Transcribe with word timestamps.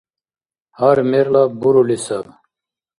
Гьар 0.77 0.97
мерлаб 1.09 1.49
бурули 1.59 1.97
саб. 2.05 2.25